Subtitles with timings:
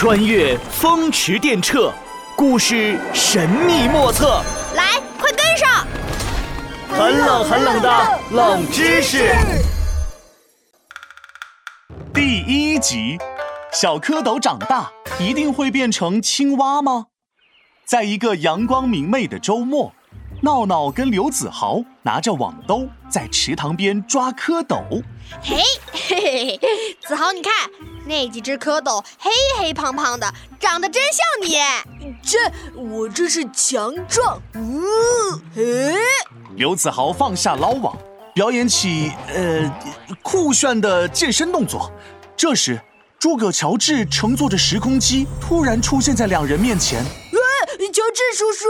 [0.00, 1.92] 穿越风驰电掣，
[2.34, 4.42] 故事神秘莫测。
[4.74, 5.86] 来，快跟上！
[6.88, 9.36] 很冷很冷的冷知识。
[12.14, 13.18] 第一集，
[13.74, 17.08] 小蝌蚪长大一定会变成青蛙吗？
[17.86, 19.92] 在一个阳光明媚的周末，
[20.40, 25.02] 闹闹跟刘子豪拿着网兜在池塘边抓蝌蚪。
[25.42, 25.58] 嘿，
[25.92, 27.52] 嘿嘿，子豪，你看
[28.10, 32.16] 那几只蝌蚪黑黑胖胖的，长得真像你。
[32.20, 32.38] 这
[32.76, 34.42] 我这是强壮。
[34.54, 34.82] 嗯，
[35.54, 35.94] 嘿。
[36.56, 37.96] 刘子豪放下捞网，
[38.34, 39.72] 表演起呃
[40.22, 41.92] 酷炫的健身动作。
[42.36, 42.80] 这时，
[43.16, 47.04] 诸葛乔治乘坐着时空机突然出现在两人面前。
[47.30, 48.66] 喂，乔治叔叔。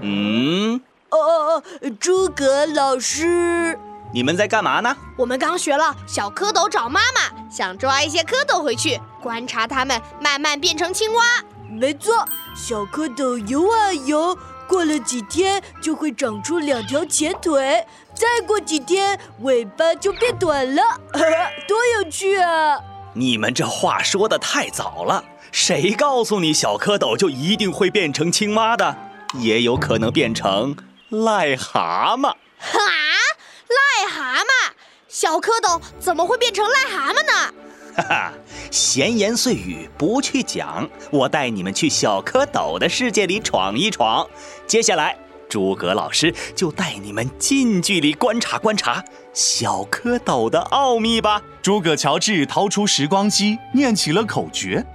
[0.00, 0.80] 嗯。
[1.10, 3.78] 哦哦哦，诸葛老师。
[4.12, 4.96] 你们在干嘛呢？
[5.16, 11.24] 我们刚学了小蝌蚪找妈妈，想抓一些蝌蚪回去，观察它们慢慢变成青蛙。
[11.70, 12.24] 没错，
[12.56, 20.82] 小蝌蚪游啊游，过了几天就会长出两条前腿，再过几天尾巴就变短了，
[21.68, 22.78] 多有趣啊！
[23.12, 28.96] 你们这话说的太早了，谁告诉你小蝌蚪就一定会变成青蛙的？
[29.34, 30.74] 也有可能变成
[31.10, 32.32] 癞蛤蟆。
[32.58, 32.78] 哈！
[35.20, 37.52] 小蝌蚪怎么会变成癞蛤蟆呢？
[37.96, 38.32] 哈哈，
[38.70, 44.24] 闲言碎语不去讲，我带你们去小蝌蚪的世界里闯一闯。
[44.68, 51.42] 接下来，诸葛老师就带你们近距离观察观察小蝌蚪的奥秘吧。
[51.62, 54.86] 诸葛乔治掏出时光机，念起了口诀：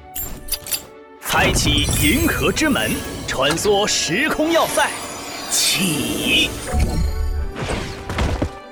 [1.22, 2.92] 开启银河之门，
[3.28, 4.90] 穿梭时空要塞，
[5.52, 6.50] 起。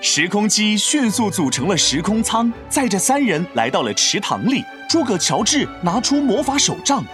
[0.03, 4.65] 时空机迅速组成了时空舱，载着三人来到了池塘里。
[4.89, 7.05] 诸葛乔治拿出魔法手杖，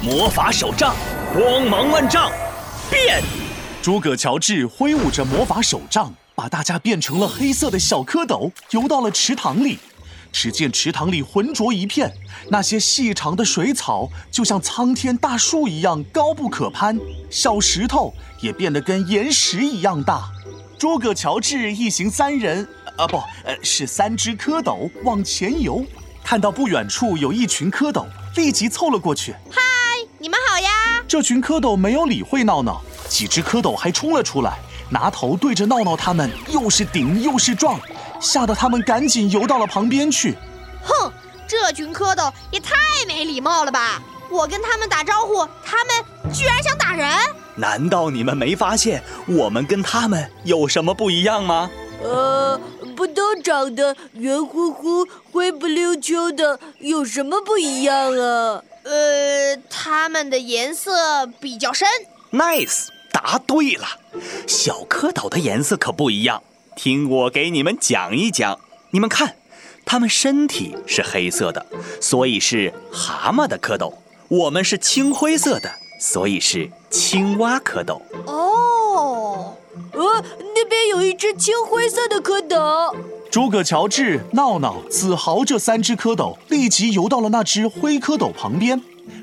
[0.00, 0.94] 魔法手杖
[1.34, 2.30] 光芒万丈，
[2.88, 3.20] 变！
[3.82, 9.76] 诸葛乔治挥舞着魔法手杖，把大家变成了黑色的小蝌蚪，游到了池塘里。
[10.30, 12.12] 只见池塘里浑浊一片，
[12.50, 16.96] 那些细长的水草就像苍天大树一样高不可攀，
[17.30, 20.30] 小石头也变得跟岩石一样大。
[20.78, 22.66] 诸葛乔治一行三人，
[22.96, 25.84] 啊不，呃是三只蝌蚪往前游，
[26.22, 28.06] 看到不远处有一群蝌蚪，
[28.36, 29.32] 立即凑了过去。
[29.50, 29.60] 嗨，
[30.18, 30.70] 你们好呀！
[31.08, 34.56] 这群蝌蚪没有理会闹闹，几只蝌蚪还冲了出来，
[34.88, 37.80] 拿头对着闹闹他们，又是顶又是撞，
[38.20, 40.36] 吓得他们赶紧游到了旁边去。
[40.84, 41.12] 哼，
[41.48, 42.76] 这群蝌蚪也太
[43.08, 44.00] 没礼貌了吧！
[44.30, 47.08] 我跟他们打招呼，他们居然想打人。
[47.58, 51.70] 难道你们没发现我们跟他们有什么不一样吗？
[52.00, 52.60] 呃，
[52.96, 58.62] 不都长得圆乎乎、灰不溜秋的，有什么不一样啊？
[58.84, 61.88] 呃，它们的颜色比较深。
[62.30, 63.86] Nice，答对了。
[64.46, 66.42] 小蝌蚪的颜色可不一样，
[66.76, 68.60] 听我给你们讲一讲。
[68.90, 69.34] 你们看，
[69.84, 71.66] 它们身体是黑色的，
[72.00, 73.92] 所以是蛤蟆的蝌蚪；
[74.28, 75.72] 我们是青灰色的。
[75.98, 79.56] 所以是青蛙蝌蚪哦，
[79.92, 82.94] 呃，那边有一只青灰色的蝌蚪。
[83.30, 88.80] 诸葛乔治、闹闹、子豪这三只蝌蚪立即游到了那只灰蝌蚪旁边。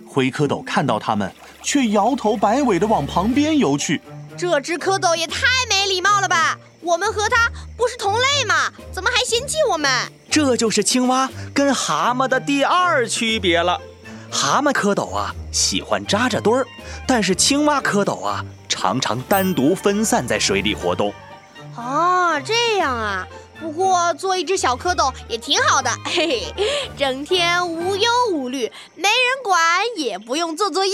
[0.07, 4.01] 灰蝌蚪看到它们，却摇头摆尾的往旁边游去。
[4.37, 6.57] 这只蝌蚪也太没礼貌了吧！
[6.81, 8.71] 我们和它不是同类吗？
[8.91, 9.89] 怎么还嫌弃我们？
[10.29, 13.79] 这就是青蛙跟蛤蟆的第二区别了。
[14.35, 16.67] 蛤蟆蝌蚪啊，喜欢扎着堆儿，
[17.07, 21.13] 但是青蛙蝌蚪啊，常常单独分散在水里活动。
[21.77, 23.25] 哦，这样啊。
[23.61, 26.53] 不过做一只小蝌蚪也挺好的，嘿嘿，
[26.97, 29.57] 整天无忧无虑，没人管，
[29.95, 30.91] 也不用做作业。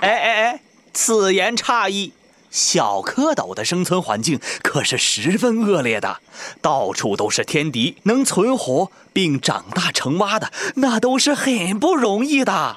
[0.00, 0.60] 哎哎哎，
[0.92, 2.12] 此言差矣。
[2.52, 6.18] 小蝌蚪的生存环境可是十分恶劣的，
[6.62, 12.76] 到处都是天敌，能存活并长大成蛙的，那都是很不容易的。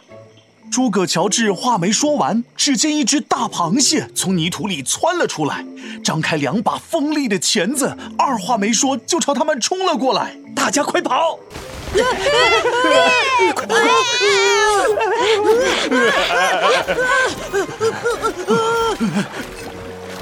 [0.71, 5.65] 诸葛乔治话没说完，只见一只大螃蟹从泥土里窜了出来，
[6.03, 10.37] 张开两把锋利的钳子，二话没说就朝他们冲了过来。
[10.55, 11.39] 大家快跑！
[13.55, 13.75] 快跑！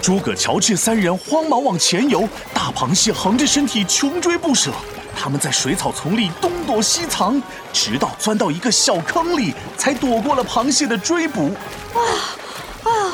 [0.02, 4.72] 诸葛乔治三人慌忙往前游，大螃蟹横着身体穷追不舍。
[5.16, 7.42] 他们在水草丛里东躲西藏，
[7.74, 11.52] 直到钻到一个小坑里，才躲过了螃蟹的追捕。
[11.94, 12.00] 啊
[12.84, 13.14] 啊！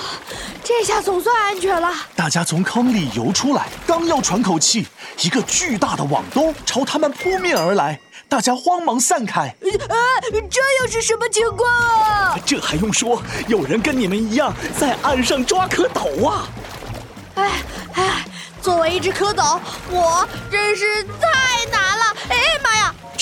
[0.63, 1.91] 这下总算安全了。
[2.15, 4.87] 大家从坑里游出来，刚要喘口气，
[5.21, 7.99] 一个巨大的网兜朝他们扑面而来，
[8.29, 9.47] 大家慌忙散开。
[9.47, 9.95] 啊，
[10.31, 12.37] 这又是什么情况啊？
[12.45, 13.21] 这还用说？
[13.47, 16.47] 有人跟你们一样在岸上抓蝌蚪啊！
[17.35, 17.51] 哎
[17.93, 18.25] 哎，
[18.61, 19.59] 作为一只蝌蚪，
[19.89, 21.40] 我真是太！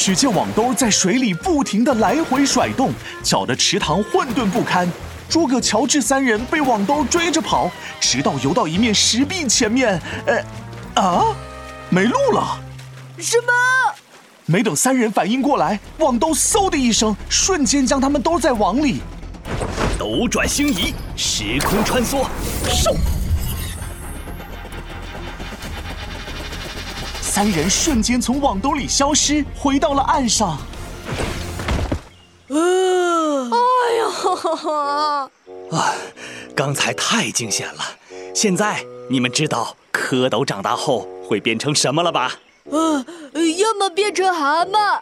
[0.09, 2.91] 只见网兜在水里不停地来回甩动，
[3.21, 4.91] 搅得池塘混沌不堪。
[5.29, 7.69] 诸葛乔治三人被网兜追着跑，
[7.99, 10.43] 直到游到一面石壁前面，呃，
[10.99, 11.25] 啊，
[11.89, 12.59] 没路了！
[13.19, 13.53] 什么？
[14.47, 19.01] 没等三人反应过来，网兜嗖的一声，瞬间将他们兜在网里。
[19.99, 22.25] 斗转星移，时空穿梭，
[22.65, 22.95] 嗖！
[27.39, 30.57] 三人瞬间从网兜里消失，回到了岸上。
[32.49, 33.49] 呃！
[33.49, 33.57] 哎
[33.97, 35.31] 呦！
[35.71, 35.95] 啊，
[36.53, 37.81] 刚才太惊险了。
[38.35, 42.33] 现在你们知道蝌蚪长大后会变成什么了吧？
[42.69, 43.05] 呃，
[43.57, 44.99] 要么变成蛤蟆，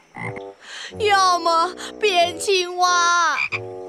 [0.99, 3.35] 要么变青蛙。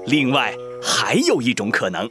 [0.07, 2.09] 另外还有一种可能，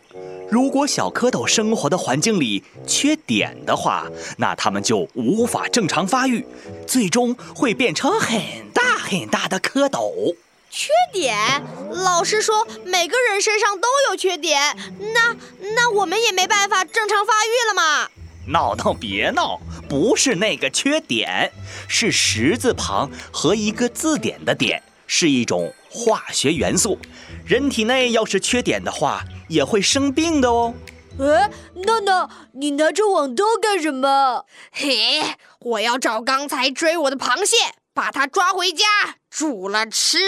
[0.50, 4.06] 如果小蝌蚪生活的环境里缺碘的话，
[4.38, 6.46] 那它们就无法正常发育，
[6.86, 8.40] 最终会变成很
[8.72, 10.36] 大很大的蝌蚪。
[10.70, 11.62] 缺碘？
[11.90, 14.76] 老师说每个人身上都有缺点，
[15.14, 15.36] 那
[15.74, 18.08] 那我们也没办法正常发育了嘛？
[18.46, 21.52] 闹闹别闹，不是那个缺点，
[21.86, 26.98] 是十字旁和一个字典的点，是一种化学元素。
[27.46, 30.74] 人体内要是缺碘的话，也会生病的哦。
[31.20, 31.50] 哎，
[31.84, 34.46] 闹闹，你拿着网兜干什么？
[34.70, 37.56] 嘿，我要找刚才追我的螃蟹，
[37.92, 38.84] 把它抓回家
[39.28, 40.18] 煮了吃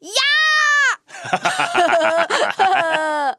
[0.00, 0.10] 呀！